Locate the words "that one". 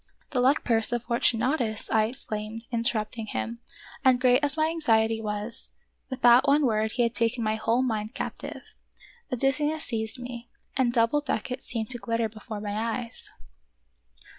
6.23-6.65